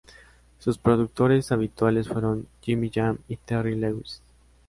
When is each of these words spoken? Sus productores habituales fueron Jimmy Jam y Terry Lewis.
Sus 0.57 0.79
productores 0.79 1.51
habituales 1.51 2.07
fueron 2.07 2.47
Jimmy 2.61 2.89
Jam 2.91 3.19
y 3.27 3.35
Terry 3.37 3.75
Lewis. 3.75 4.23